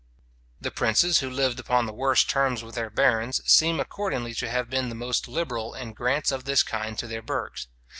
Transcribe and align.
The 0.59 0.71
princes 0.71 1.19
who 1.19 1.29
lived 1.29 1.59
upon 1.59 1.85
the 1.85 1.93
worst 1.93 2.27
terms 2.27 2.63
with 2.63 2.73
their 2.73 2.89
barons, 2.89 3.39
seem 3.45 3.79
accordingly 3.79 4.33
to 4.33 4.49
have 4.49 4.67
been 4.67 4.89
the 4.89 4.95
most 4.95 5.27
liberal 5.27 5.75
in 5.75 5.93
grants 5.93 6.31
of 6.31 6.45
this 6.45 6.63
kind 6.63 6.97
to 6.97 7.05
their 7.05 7.21
burghs. 7.21 7.67